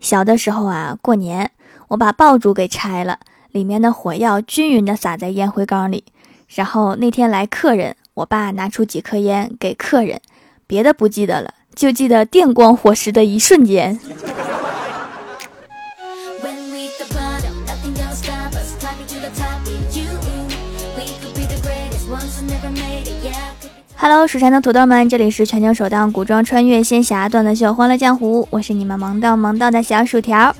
[0.00, 1.50] 小的时候啊，过年
[1.88, 3.18] 我把爆竹给拆了，
[3.52, 6.04] 里面的火药均匀的撒在烟灰缸里。
[6.48, 10.20] 然后那天来客人，我爸拿出几颗烟给客人，
[10.66, 13.98] 别的不记得了，就记得电光火石的一瞬间。
[24.02, 30.56] Hello，蜀山的土豆们，这里是全球首档古装穿越仙侠段子秀《欢乐江湖》，我是你们萌到萌到的小薯条。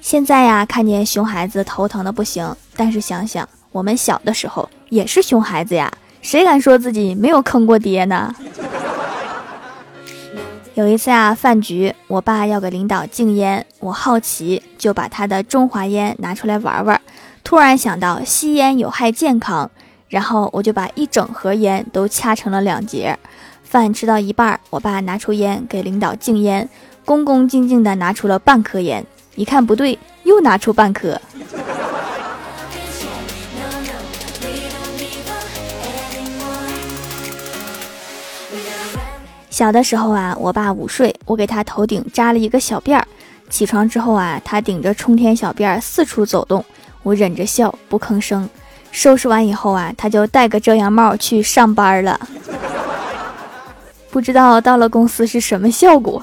[0.00, 8.32] 现在呀，看见熊孩子头疼的不行，但是想想我们小的时候也是熊孩子呀，谁敢说自己没有坑过爹呢？
[10.74, 17.00] 有一次啊，饭局，我爸要给领导敬烟，我好奇就把他的中华烟拿出来玩玩，
[17.42, 19.68] 突然想到吸烟有害健康。
[20.10, 23.16] 然后我就把一整盒烟都掐成了两截，
[23.62, 26.68] 饭吃到一半，我爸拿出烟给领导敬烟，
[27.04, 29.06] 恭恭敬敬地拿出了半颗烟，
[29.36, 31.18] 一看不对，又拿出半颗。
[39.48, 43.06] 小的时候啊，我爸午睡，我给他头顶扎了一个小辫儿，
[43.48, 46.64] 起床之后啊，他顶着冲天小辫儿四处走动，
[47.04, 48.48] 我忍着笑不吭声。
[48.92, 52.20] 收拾完以后啊，他就戴个遮阳帽去上班了。
[54.10, 56.22] 不知道到了公司是什么效果。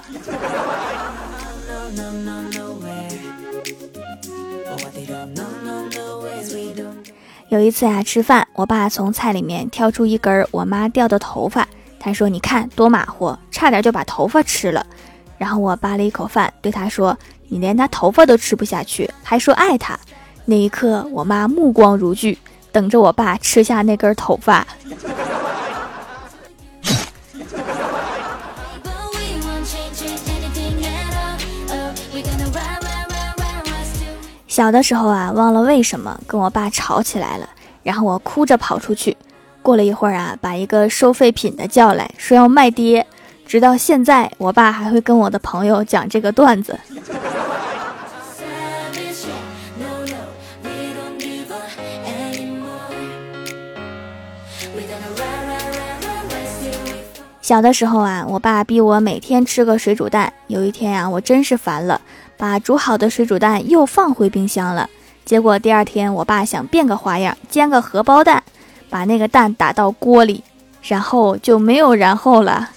[7.50, 11.66] 有一次啊，吃饭，我爸从菜里面挑出一根我妈掉的头发，
[11.98, 14.86] 他说：“你看多马虎，差点就把头发吃了。”
[15.40, 19.98] 然后我扒了一口饭，对他说：“你连他头发都吃不下去，还说爱他？”
[20.44, 22.38] 那一刻，我妈目光如炬。
[22.78, 24.64] 等着我爸吃下那根头发。
[34.48, 37.50] 小的时候啊，忘了为什么跟我爸吵起来了，
[37.82, 39.18] 然后我哭着跑出去。
[39.64, 43.04] 过了一会儿啊，把一个收废品的叫来说要卖爹。
[43.48, 46.80] 直到现在，我爸还会跟我的朋友讲这个段子。
[57.48, 60.34] 小的时候啊，我爸逼我每天吃个水煮蛋。
[60.48, 62.02] 有一天啊，我真是烦了，
[62.36, 64.90] 把煮好的水煮蛋又放回冰箱了。
[65.24, 68.44] 结果第二天，我爸想变个花样，煎个荷包蛋，
[68.90, 70.44] 把那个蛋打到锅里，
[70.82, 72.70] 然后就没有然后了。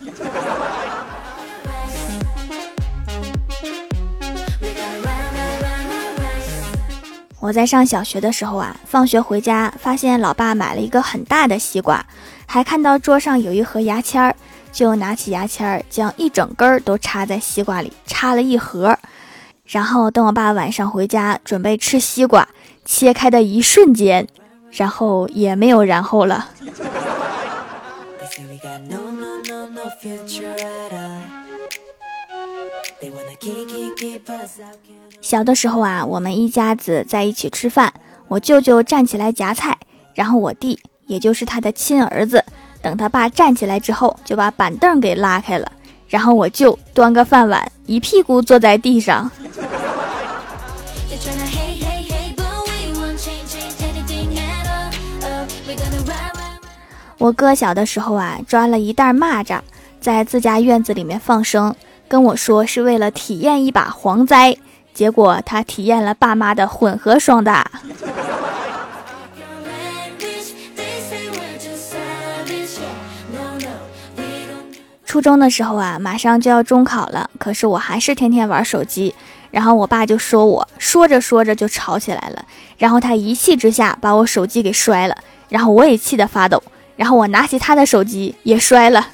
[7.41, 12.07] 我在上小学的时候啊，放学回家发现老爸买了一个很大的西瓜，
[12.47, 14.37] 还看到桌上有一盒牙签儿。
[14.73, 18.99] 就拿起牙签儿，将一整根儿都插在西瓜里，插了一盒。
[19.67, 22.49] 然后等我爸晚上回家准备吃西瓜，
[22.85, 24.27] 切开的一瞬间，
[24.71, 26.49] 然后也没有然后了。
[35.21, 37.93] 小的时候啊，我们一家子在一起吃饭，
[38.29, 39.79] 我舅舅站起来夹菜，
[40.15, 42.45] 然后我弟，也就是他的亲儿子。
[42.83, 45.71] 等他爸站起来之后，就把板凳给拉开了，
[46.09, 49.31] 然后我就端个饭碗，一屁股坐在地上。
[57.19, 59.61] 我哥小的时候啊，抓了一袋蚂蚱，
[60.01, 61.75] 在自家院子里面放生，
[62.09, 64.57] 跟我说是为了体验一把蝗灾，
[64.95, 67.71] 结果他体验了爸妈的混合双打。
[75.11, 79.13] 初中的时候啊，马上就要中考了，可是我还是天天玩手机。
[79.51, 82.45] 然后我爸就说我，说着说着就吵起来了。
[82.79, 85.19] 然后他一气之下把我手机给摔了，
[85.49, 86.63] 然后我也气得发抖。
[86.95, 89.09] 然后我拿起他的手机也摔了。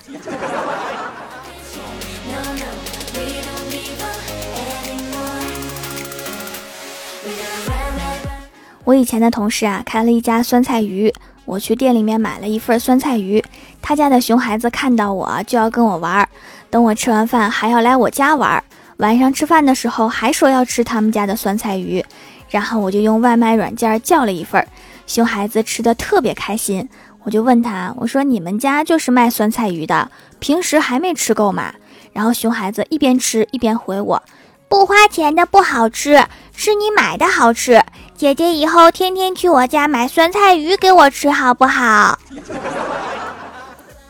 [8.84, 11.10] 我以前的同事啊，开了一家酸菜鱼。
[11.46, 13.42] 我去店里面买了一份酸菜鱼，
[13.80, 16.28] 他家的熊孩子看到我就要跟我玩，
[16.68, 18.62] 等我吃完饭还要来我家玩。
[18.98, 22.04] 晚上吃饭的时候还说要吃他们家的酸菜鱼，
[22.50, 24.66] 然后我就用外卖软件叫了一份，
[25.06, 26.88] 熊孩子吃的特别开心。
[27.22, 31.72] 我就问他，我说你们家就是卖酸菜鱼的，平时还没吃够吗？
[32.12, 34.22] 然后熊孩子一边吃一边回我，
[34.68, 37.82] 不花钱的不好吃，是你买的好吃。
[38.16, 42.18] 姐姐以后天天去我家买酸菜鱼给我吃，好不好？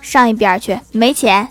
[0.00, 1.48] 上一边去，没钱。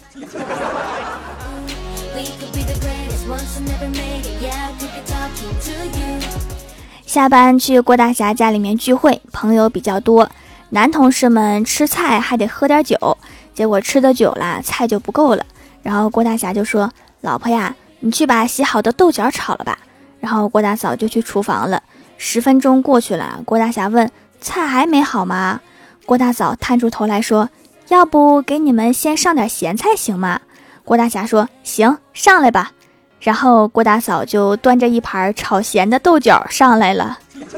[7.06, 10.30] 下班去郭大侠家里面聚会，朋友比较多，
[10.70, 13.18] 男同事们吃菜还得喝点酒，
[13.54, 15.46] 结果吃的久了，菜就不够了。
[15.84, 19.78] 然后郭大侠就说：“老婆呀，你去把洗好的豆角炒了吧。”
[20.22, 21.84] 然后郭大嫂就去厨房了。
[22.18, 24.10] 十分钟过去了，郭大侠问
[24.42, 25.62] ：“菜还没好吗？”
[26.06, 27.50] 郭大嫂探出头来说
[27.90, 30.40] ：“要不给你们先上点咸菜行吗？”
[30.86, 32.72] 郭大侠说：“行，上来吧。”
[33.20, 37.18] 然后郭大嫂就端着一盘炒咸的豆角上来了。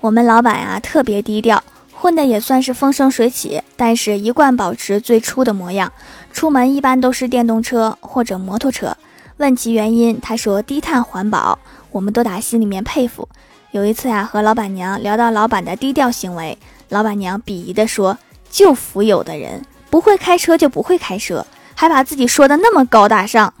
[0.00, 1.62] 我们老板呀特别低调，
[2.00, 5.92] 混的也算是风生水起，但是一贯保持最初的模样。
[6.32, 8.96] 出门一般都是电动车或者摩托车。
[9.38, 11.58] 问其原因，他说低碳环保，
[11.90, 13.28] 我们都打心里面佩服。
[13.72, 16.56] 有一次啊，和老板娘聊到老板的低调行为，
[16.88, 18.16] 老板娘鄙夷地说
[18.48, 21.44] ：“就服有的人不会开车就不会开车，
[21.74, 23.52] 还把自己说的那么高大上。”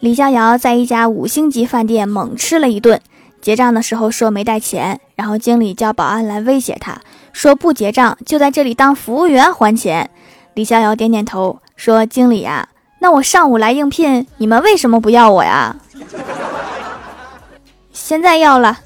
[0.00, 3.00] 李逍遥在一家五星级饭店猛吃了一顿，
[3.40, 7.00] 结账的时候说没带钱，然后经理叫保安来威胁他
[7.32, 10.10] 说不结账就在这里当服务员还钱。
[10.54, 11.60] 李逍遥点点头。
[11.76, 12.68] 说经理呀，
[12.98, 15.76] 那我上午来应聘，你们为什么不要我呀？
[17.92, 18.80] 现在要了。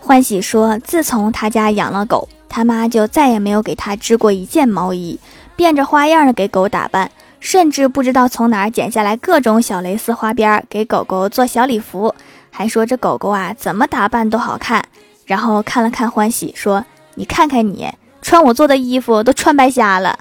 [0.00, 5.18] 欢喜说，自从他家养了狗，他妈就再也没有给他织过一件毛衣，
[5.56, 7.10] 变着花样的给狗打扮，
[7.40, 12.14] 甚至不知道从哪儿剪下来各种小蕾丝花边，给狗狗做小礼服。
[12.50, 14.84] 还说这狗狗啊，怎么打扮都好看。
[15.24, 16.84] 然后看了看欢喜，说
[17.16, 17.88] ：“你看看你，
[18.20, 20.18] 穿我做的衣服都穿白瞎了。”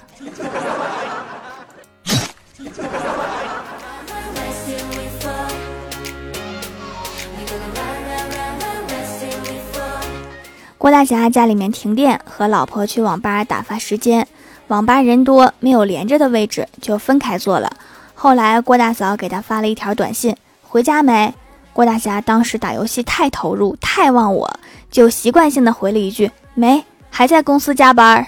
[10.81, 14.27] 郭大侠家里面停电，和老婆去网吧打发时间。
[14.65, 17.71] 网吧人多，没有连着的位置，就分开坐了。
[18.15, 20.35] 后来郭大嫂给他发了一条短信
[20.67, 21.35] ：“回家没？”
[21.71, 28.25] 郭大侠当时打游戏太投入，太忘我，就习惯性的回了一句：“没，还在公司加班。”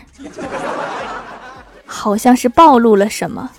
[1.88, 3.50] 好像是暴露了什么。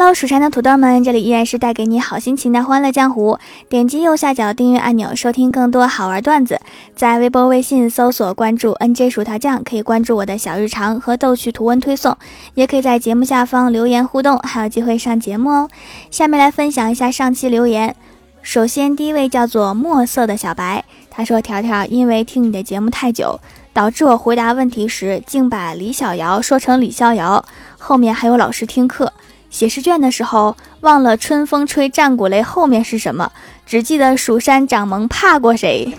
[0.00, 3.36] Hello，蜀山的土豆们，这里依然是带给你好心情的欢乐江湖。
[3.68, 6.60] 点击右下角订阅按钮，收听更多好玩段子。
[6.94, 12.16] 在微博、微信搜索关注 “nj 薯条酱”，可以关注我的小日常和逗趣图文推送，
[12.54, 15.68] 也可以在节目下方留言互动，还有机会上节目哦。
[16.12, 17.96] 下面来分享一下上期留言。
[18.40, 23.40] 首先，第一位叫做墨色的小白，他说：“条条，因为听你的节目太久，
[23.72, 27.44] 导致我回答问题时竟把李小瑶说成李逍遥，
[27.76, 29.12] 后面还有老师听课。”
[29.58, 33.32] 写试卷的时候忘了“春风吹战鼓擂”后面是什么，
[33.66, 35.92] 只记得蜀山掌门怕过谁。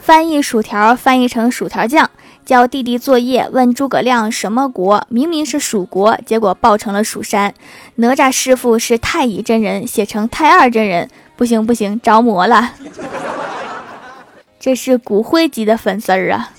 [0.00, 2.10] 翻译薯条翻译成薯条酱，
[2.44, 7.54] 教弟弟作业问诸葛亮什么国，明明是蜀国，结果报成了蜀山。
[7.94, 12.72] 哪吒师傅是太乙真人，写成太二真人，不行不行，着魔了。
[14.58, 16.50] 这是骨灰级的粉丝儿啊。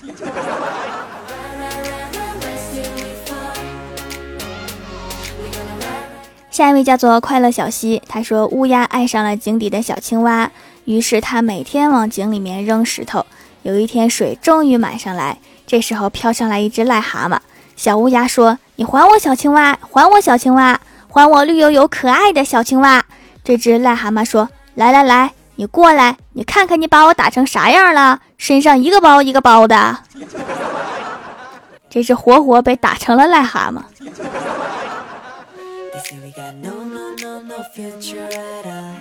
[6.60, 10.50] 下一位叫做快乐小溪，他说乌鸦爱上了井底的小青蛙，
[10.84, 13.24] 于是他每天往井里面扔石头。
[13.62, 17.38] 有一天水终于满上来，这时候飘上来一只癞蛤蟆。
[17.76, 23.02] 小乌鸦说：“你还我小青蛙，还我小青蛙，还我绿油油可爱的小青蛙。”
[23.42, 30.00] 这只癞蛤蟆说：“来来来，你过来，你看看你把我打成啥样了，身上一个包一个包的。”
[31.88, 33.80] 这是活活被打成了癞蛤蟆。
[36.40, 38.94] No no no no no future at i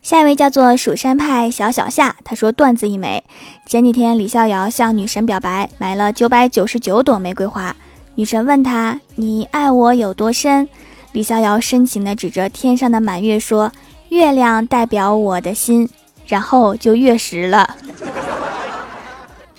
[0.00, 3.22] 下一位叫做蜀山派小小夏，他说段子一枚。
[3.66, 7.74] 前几天李逍遥向女神表白，买了九百九十九朵玫瑰花。
[8.14, 10.68] 女神问他：“你爱我有多深？”
[11.12, 13.72] 李逍遥深情的指着天上的满月说
[14.10, 15.88] ：“月亮代表我的心。”
[16.26, 17.76] 然后就月食了。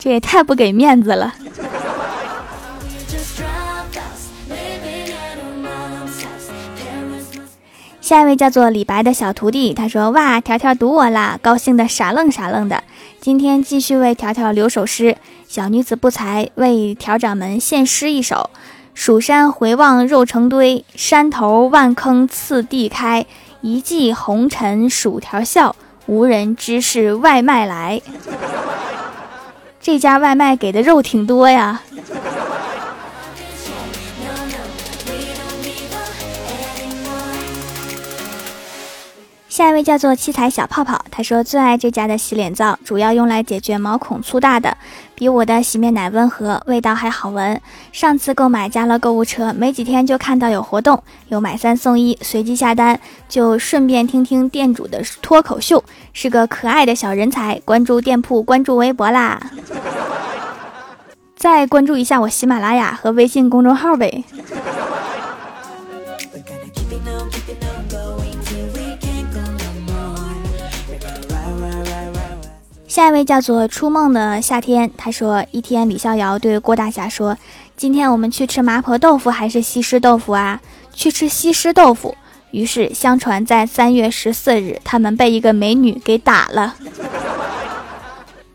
[0.06, 1.34] 这也太不给面子了。
[8.00, 12.84] 下一位叫做李白的小徒弟，他说：“哇，条条读我啦，高兴的傻愣傻愣的。
[13.20, 15.18] 今天继续为条条留首诗。
[15.48, 18.52] 小女子不才，为条掌门献诗一首。
[18.94, 23.26] 蜀山回望肉成堆，山头万坑次第开。
[23.62, 28.00] 一骑红尘薯条笑，无人知是外卖来。
[29.86, 31.80] 这家外卖给的肉挺多呀。
[39.56, 44.76] 下一位叫做七彩小泡泡，他说最爱这家的洗脸皂，主要用来解决毛孔粗大的，
[45.16, 47.62] 比我的洗面奶温和，味道还好闻。
[47.94, 55.82] 上次购买加了购物车，没几天就看到有活动，有买三送一，随即下单，就顺便听听店主的脱口秀，
[56.12, 57.58] 是个可爱的小人才。
[57.64, 59.40] 关注店铺，关注微博啦，
[61.38, 64.26] 再关注一下我喜马拉雅和微信公众号呗。
[72.96, 77.38] 下一位叫做初梦的夏天，他说：一天，李逍遥对郭大侠说
[77.76, 80.62] ：“今天我们去吃麻婆豆腐还是西施豆腐啊？
[80.94, 82.16] 去吃西施豆腐。”
[82.52, 86.74] 于是，相传在三月十四日，他们被一个美女给打了。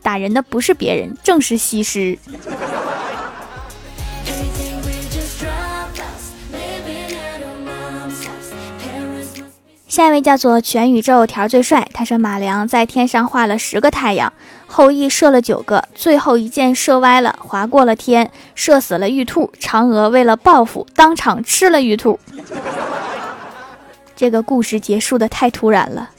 [0.01, 2.17] 打人的不是别人，正是西施。
[9.91, 14.31] 下一位叫做全宇宙条最帅，他说马良在天上画了十个太阳，
[14.65, 19.51] 后羿射了九个，最后一箭射歪了，划过了天，射死了玉兔。
[19.59, 22.17] 嫦娥为了报复，当场吃了玉兔。
[24.15, 26.09] 这个故事结束的太突然了。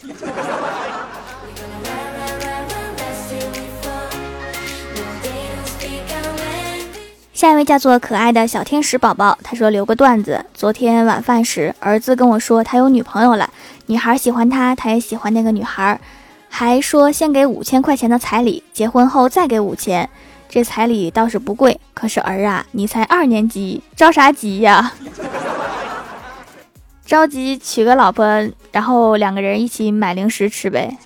[7.33, 10.47] 下一位叫做可爱的小天使宝宝，他说留个段子。
[10.55, 13.51] 昨天晚饭时，儿子跟我说他有女朋友了，
[13.87, 16.01] 女孩喜欢他，他也喜欢那个女孩，
[16.49, 20.09] 还说先给五千块钱的彩礼，结婚后再给五千。
[20.49, 24.93] 这彩礼倒是不贵，可是儿啊，你才二年级，着啥急呀？
[27.07, 28.25] 着急娶个老婆，
[28.71, 30.97] 然后两个人一起买零食吃呗。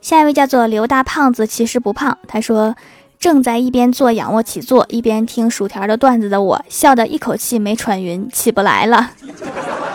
[0.00, 2.16] 下一位叫做刘大胖子，其实不胖。
[2.28, 2.76] 他说，
[3.24, 9.12] 正在一边做仰卧起坐，一边听薯条的段子的我，笑得一口气没喘匀，起不来了。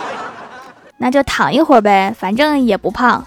[0.98, 3.24] 那就躺一会儿呗，反正也不胖。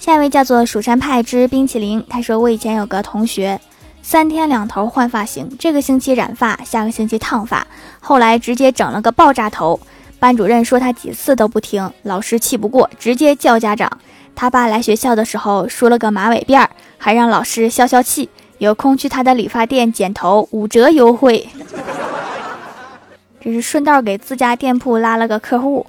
[0.00, 2.04] 下一位叫做蜀山派之冰淇淋。
[2.10, 3.60] 他说，我以前有个同学。
[4.02, 7.64] 三天两头换发型，这个星期染发，下个星期烫发，
[8.00, 9.78] 后来直接整了个爆炸头。
[10.26, 13.88] 班主任说他几次都不听，老师气不过，直接叫家长。
[14.34, 16.66] 他爸来学校的时候梳了个马尾辫，
[16.98, 18.28] 还让老师消消气。
[18.58, 21.48] 有空去他的理发店剪头，五折优惠。
[23.40, 25.86] 这是顺道给自家店铺拉了个客户。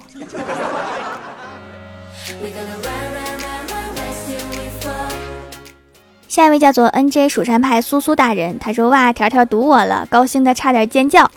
[6.28, 11.28] 下一位叫做 N J 蜀山派苏苏大人，他说：“哇，条条堵我了，高兴的差点尖叫。”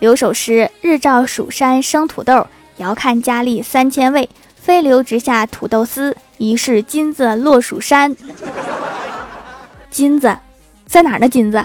[0.00, 2.46] 留首诗：日照蜀山生土豆，
[2.78, 8.16] 遥看佳丽三千位，飞流直下土豆丝，疑是金子落蜀山。
[9.90, 10.34] 金子
[10.86, 11.28] 在哪儿呢？
[11.28, 11.62] 金子。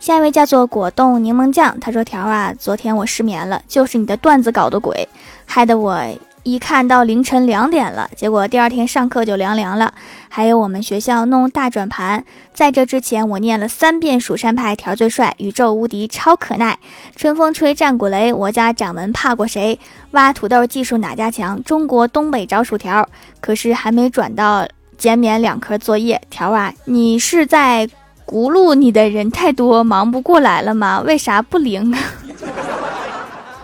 [0.00, 5.06] 下一位叫做果冻柠檬酱，他说：“条啊，昨天我失眠了，就是你的段子搞的鬼。”
[5.44, 6.00] 害得我
[6.46, 9.92] 一看到凌晨两点了，结果第二天上课就凉凉了。
[10.28, 12.24] 还有我们学校弄大转盘，
[12.54, 16.78] 在这之前我念了三遍蜀山派条最帅，宇宙无敌超可耐，
[17.16, 19.76] 春风吹战鼓擂，我家掌门怕过谁？
[20.12, 21.60] 挖土豆技术哪家强？
[21.64, 23.08] 中国东北找薯条。
[23.40, 26.72] 可是还没转到减免两科作业条啊！
[26.84, 27.88] 你是在
[28.24, 31.00] 轱辘你的人太多，忙不过来了吗？
[31.00, 31.98] 为啥不灵啊？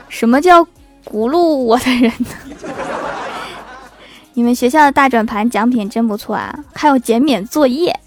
[0.09, 0.67] 什么叫？
[1.05, 2.27] 轱辘我的人呢？
[4.35, 7.99] 你们学校的大转盘奖品真不错啊，还有减免作业。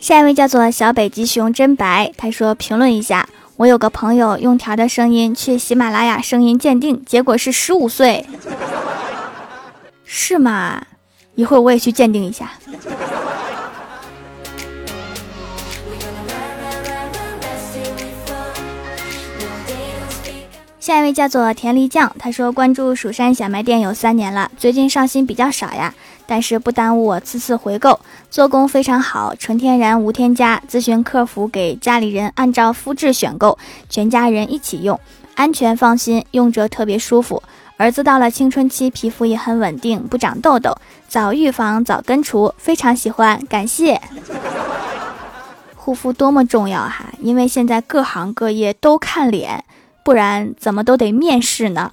[0.00, 8.26] 下一位叫做小北极熊真白，他说评论一下，我有个朋友用条的声音去喜马拉雅声音鉴定，结果是十五岁，
[10.04, 10.82] 是吗？
[11.36, 12.52] 一会儿我也去鉴定一下。
[20.84, 25.94] 下一位叫做田梨酱，他说关注蜀山小卖店有三年了，最近上新比较少呀，
[26.26, 27.98] 但是不耽误我次次回购，
[28.30, 33.56] 做工非常好，纯天然无添加，咨询客服给家里人按照肤质选购，
[33.88, 35.00] 全家人一起用。
[35.34, 37.42] 安全放心，用着特别舒服。
[37.78, 40.76] 儿子到了青春期，皮肤也很稳定，不长痘痘，
[41.08, 43.98] 早预防早根除，非常喜欢，感谢。
[45.74, 49.64] 护肤多么重要哈，因为现在各行各业都看脸，
[50.04, 51.90] 不然怎么都得面试呢。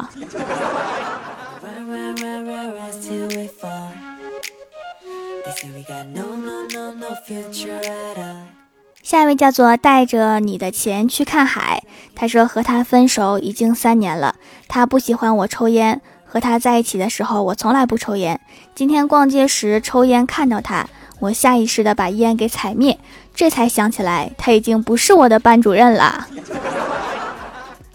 [9.01, 11.83] 下一位叫做带着你的钱去看海。
[12.13, 14.35] 他说和他分手已经三年了，
[14.67, 16.01] 他不喜欢我抽烟。
[16.25, 18.39] 和他在一起的时候，我从来不抽烟。
[18.73, 20.87] 今天逛街时抽烟看到他，
[21.19, 22.97] 我下意识的把烟给踩灭，
[23.35, 26.27] 这才想起来他已经不是我的班主任了。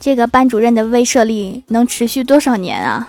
[0.07, 3.09] 这个班主任的威慑力能持续多少年啊？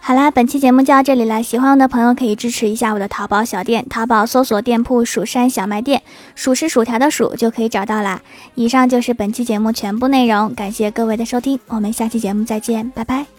[0.00, 1.42] 好啦，本期节目就到这里了。
[1.42, 6.00] 喜欢我的朋友可以支持一下我的淘宝小店，淘宝搜索店铺“蜀山小卖店”，
[6.34, 8.22] 数是薯条的数就可以找到啦。
[8.54, 13.33] 以上就是本期节目全部内容，感谢各位的收听，我们下期节目再见，拜拜。